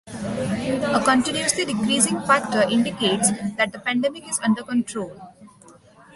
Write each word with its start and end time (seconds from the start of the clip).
A 0.93 1.03
continuously 1.05 1.63
decreasing 1.63 2.19
factor 2.21 2.63
indicates 2.73 3.29
that 3.57 3.71
the 3.71 3.77
pandemic 3.77 4.27
is 4.27 4.39
under 4.39 4.63
control. 4.63 5.15